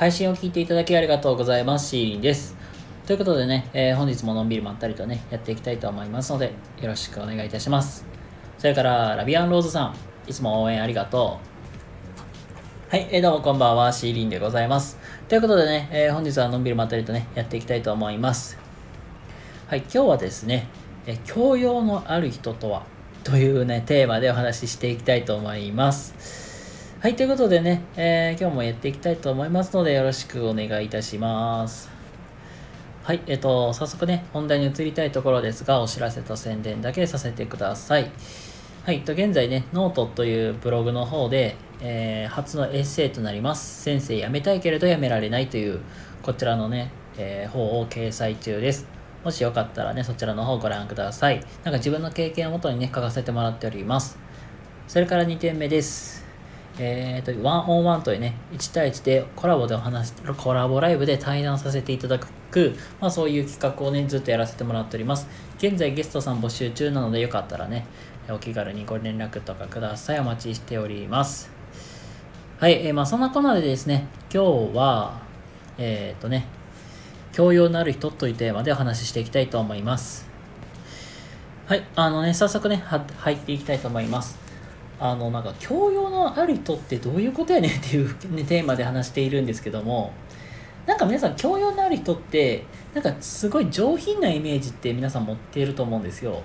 [0.00, 1.90] 配信を聞いていただきありがとうございます。
[1.90, 2.56] シーリンです。
[3.06, 8.06] ということでね、えー、本日ものんびりまったりとね、やっていきたいと思いますので、よろしくお願いいたします。
[8.56, 9.94] それから、ラビアンローズさん、
[10.26, 11.38] いつも応援ありがと
[12.88, 12.90] う。
[12.90, 14.98] はい、えー、どうもこんばんは、シーリンでございます。
[15.28, 18.56] ということでね、えー、本日はのんびりまったりとね、やっていきたいと思います。
[19.68, 20.66] はい、今日はですね、
[21.06, 22.84] え教養のある人とは？
[23.22, 26.48] というね、テーマでお話ししていきたいと思います。
[27.00, 31.88] はい、ということでね、えー、今日もやっていきたいと思いますので、よろしくお願いいたします。
[33.02, 38.10] はい、えっ、ー、と、早速ね、本題に移りたいところですが、お知らせと宣伝だけさせてください。
[38.84, 43.82] はい、と現在ね、ノートというブログの方で、えー、初のエッセイとなります。
[43.82, 45.80] 先生辞めたいけれど辞められないという、
[46.20, 48.86] こちらのね、えー、方を掲載中です。
[49.24, 51.40] もしよかったらね、そちらの方をご覧ください。
[51.64, 54.18] なんか自分の経験をもとにね、書かせてもらっております。
[54.86, 56.19] それから2点目です。
[56.78, 62.18] えーと、ワンオンワンというね、1対1でコラボでお話、コラボライブで対談させていただ
[62.50, 65.26] く、まあそういう企画をね、ずっとやらせてもらっております。
[65.58, 67.86] 現在ゲストさん募集中なのでよかったらね、
[68.28, 70.20] お気軽にご連絡とかください。
[70.20, 71.50] お待ちしております。
[72.58, 75.20] はい、えー、まあそんなこんなでですね、今日は、
[75.76, 76.46] えっ、ー、とね、
[77.32, 80.28] 教養のある人というテーマでお話ししていきたいと思います。
[81.66, 82.82] はい、あのね、早速ね、
[83.18, 84.49] 入っていきたいと思います。
[85.00, 90.12] あのなんか教養のある人ってどういうことやねんっていう、 ね、テーマで話しているんですけども
[90.86, 96.42] なんか皆さん教養のある人ってなんかすごい上品なイメージって皆さん持っていると思うんですよ。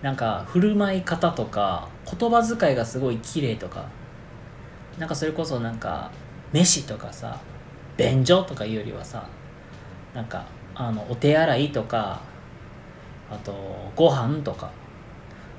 [0.00, 3.84] なんか振る舞い方とか言葉遣いがすごい綺麗とか。
[4.98, 6.10] なんかそれこそなんか
[6.52, 7.38] 飯とかさ
[7.96, 9.26] 便所とかいうよりはさ
[10.14, 12.20] なんかあのお手洗いとか
[13.30, 13.54] あと
[13.94, 14.70] ご飯とか。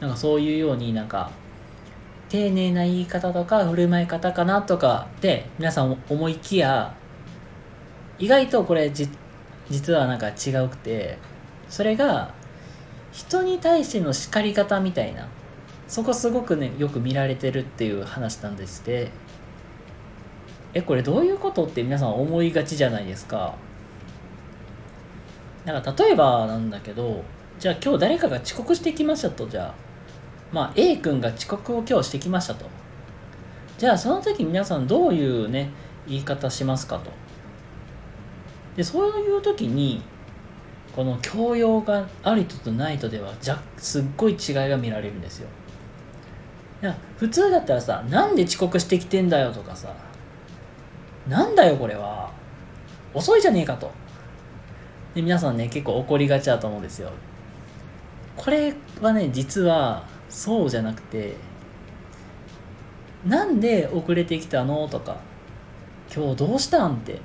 [0.00, 1.30] なんかそういうようになんか
[2.34, 6.92] 丁寧な言い方とか振る舞い方かなとかで皆さん思いきや
[8.18, 11.16] 意外とこれ実はなんか違うくて
[11.68, 12.34] それが
[13.12, 15.28] 人に対しての叱り方みたいな
[15.86, 19.12] そこすごくねよく見られてるっていう話なんですって
[20.72, 23.54] えこれどういうことって皆さん思いがちじゃないですか
[25.64, 27.22] だか例えばなんだけど
[27.60, 29.83] じゃあ今日誰かが遅刻してきましたとじゃあ
[30.54, 32.66] まあ、A 君が遅刻を今日してきましたと。
[33.76, 35.70] じゃあその時皆さんどういうね、
[36.06, 37.10] 言い方しますかと。
[38.76, 40.00] で、そういう時に、
[40.94, 45.48] この教養がある人とない人ではじゃすっごい違いが見られるんですよ。
[46.80, 49.92] いや普通だったらさ、なんで遅刻してきてんだよとかさ、
[51.26, 52.30] なんだよこれは、
[53.12, 53.90] 遅いじゃねえかと。
[55.16, 57.10] で皆さんね、結構怒りがちだと思うんですよ。
[58.36, 61.36] これはね、実はそうじゃなくて
[63.24, 64.88] なんで遅れてきたの？
[64.88, 65.16] とか
[66.14, 66.96] 今日どうしたん？
[66.96, 67.20] って。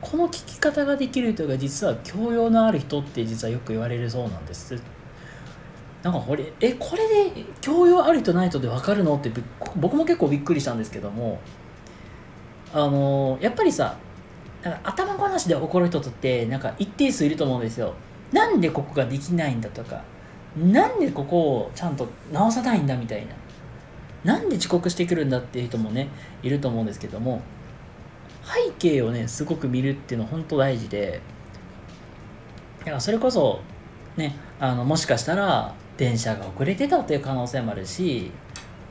[0.00, 4.80] この聞き方ができる人が実は教養のある人って実はよく言われるそうなんです。
[6.02, 9.16] なんかこれえこれで教養ある人ない人で分かるの？
[9.16, 9.32] って
[9.76, 11.40] 僕も結構びっくりしたんですけども
[12.74, 13.96] あのやっぱりさ
[14.62, 17.94] か頭ごなしで怒る人ってなんか一定数いると思うんですよ。
[18.32, 20.02] なんでここができないんだとか
[20.56, 23.32] なんでここをちゃんと直さないんだみたいな。
[24.24, 26.08] なんで遅刻してくるんだっていう人もね
[26.42, 27.42] いると思うんですけども
[28.44, 31.20] 背景をねすごく見るっていうのは本当大事で
[32.80, 33.60] だからそれこそ
[34.16, 38.30] ねあのもしかしたら電車が遅れてたという可能性もあるし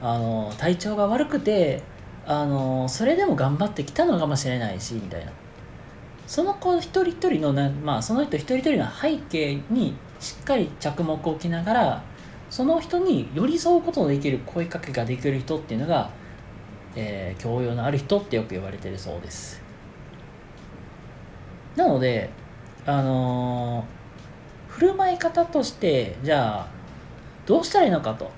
[0.01, 1.81] あの体調が悪くて
[2.25, 5.31] あのそれでも頑張ってきたのかもしれないしみたいな。
[6.27, 12.03] その子一人一人のな、まあ、その人一人一人の背景にしっかり着目を置きながら
[12.49, 16.11] その人に寄り添うことのできる声かけができる人っていうのが、
[16.95, 19.61] えー、教養のある人ってよく言われてるそうです。
[21.75, 22.29] なので
[22.85, 26.67] あのー、振る舞い方としてじゃあ
[27.45, 28.31] どうしたらいいのかと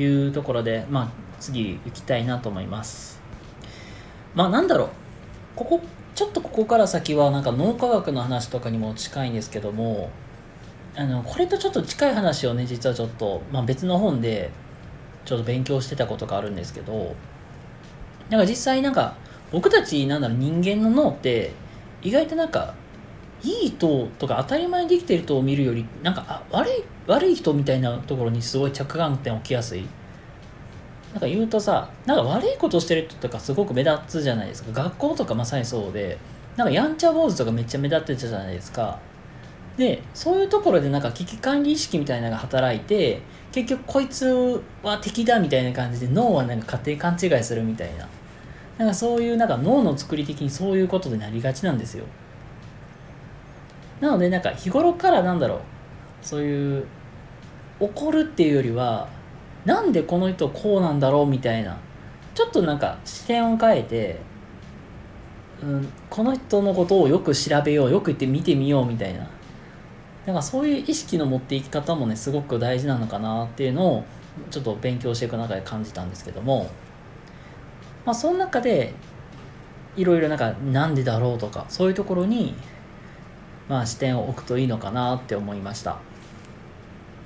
[0.00, 3.20] いうところで、まあ、次行きたいなと思います。
[4.34, 4.88] まあなんだろう。
[5.56, 5.80] ここ
[6.14, 10.10] ちょっとここから先はなんか脳科学の話とかにも近いんですけども
[10.96, 14.50] あのこれとちょっと近い話をね実はちょっと、まあ、別の本で
[15.26, 17.14] ちょっと勉強してたことがあるんですけど
[18.30, 19.14] なんか実際なんか
[19.52, 21.52] 僕たちなんだろう人間の脳って
[22.02, 22.74] 意外となんか
[23.42, 29.86] いい人とか当たり前にできてる人を見るよりなんかあ悪い悪い人みたいなところにすごい着眼点起きやすい。
[31.12, 34.82] なんか言うとさなんか悪いことしてる人とかすごく目立つじゃないですか。
[34.82, 36.18] 学校とかまさにそうで
[36.56, 38.98] なんかやんちゃ坊主とかめっちゃ目立ってたじゃないですか。
[39.76, 43.20] でそういうところでなんか危機管理意識みたいなのが働いて
[43.52, 48.08] 結局こいつは敵だみたいな感じで脳はなんか勝手に勘違いするみたいな。
[48.78, 52.04] なんかそういうなんか脳の作り的にそういうことでなりがちなんですよ。
[54.00, 55.60] なのでなんか日頃からなんだろう。
[56.20, 56.84] そういう
[57.80, 59.08] 怒るっていうよりは
[59.64, 61.78] なんでこの人こうなんだろうみたいな。
[62.34, 64.18] ちょっとなんか視点を変えて、
[65.62, 69.26] うん、この人のことをよく調べようよく言って見てみようみたいな。
[70.26, 74.04] なんかそういう意識の持っていき方もねすごく大事なのかなっていうのを
[74.50, 76.70] ちょっと勉強していく中で感じたんですけども
[78.04, 78.92] まあその中で
[79.96, 82.54] いろいろなんかなんでだろうとかそういうところに
[83.68, 85.98] まあ視点を置くといいのかなって思いました。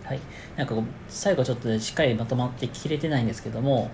[0.05, 0.21] はい。
[0.57, 0.75] なんか
[1.09, 3.91] 最後ちょっと、ね、しっかりまとまってきれてないんですけども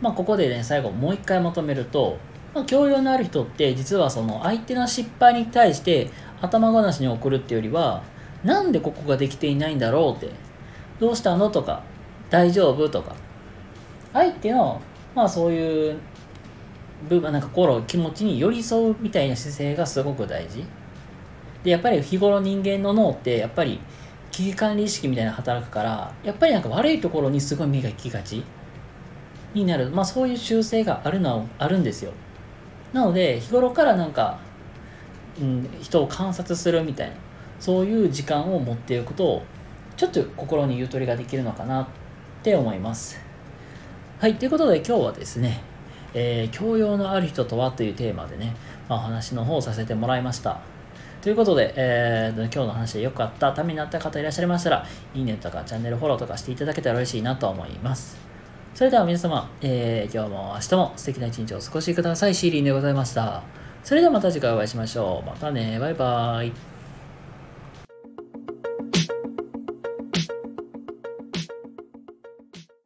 [0.00, 2.18] まあここでね最後もう一回まとめると
[2.54, 8.02] まあ、教養のある人って実はその相手の失敗に対して頭ごなしに送るっていうよりは
[8.44, 10.32] なんでここができていないんだろうって。
[11.00, 11.82] どうしたのとか。
[12.30, 13.14] 大丈夫とか。
[14.12, 14.80] 相手の
[15.14, 15.96] まあそういう
[17.08, 20.64] 部分なんか心気持ちに寄り添うみたいな姿勢がすごく大事。
[21.62, 23.80] でやっぱり日頃人間の脳ってやっぱり
[24.30, 28.44] 危機管理意識みたいな働くからやっぱりなんか悪いところにすごい目が行きがち。
[29.54, 29.90] になる。
[29.90, 32.12] まあそういう習性があるのはあるんですよ。
[32.92, 34.38] なので日頃からなんか、
[35.40, 37.16] うん、人を観察するみたいな。
[37.60, 39.42] そういう時間を持っておくと
[39.96, 41.86] ちょっと心にゆとりができるのかなっ
[42.42, 43.18] て思います
[44.20, 45.62] はいということで今日はですね、
[46.14, 48.54] えー、教養のある人とはというテーマでね、
[48.88, 50.60] まあ、お話の方をさせてもらいました
[51.20, 58.28] ということで、えー、今日の話で良かったためになった方いらっしゃいましたらいいねとかチャンネルフォローとかしていただけたら嬉しいなと思います
[58.78, 62.34] それでは皆様、えー、今日も明日も素敵な一日をお過ごしください。
[62.36, 63.42] シーリンでございました。
[63.82, 65.26] それではまた次回お会いしましょう。
[65.26, 65.80] またね。
[65.80, 66.67] バイバーイ。